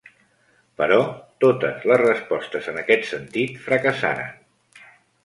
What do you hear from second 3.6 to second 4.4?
fracassaren.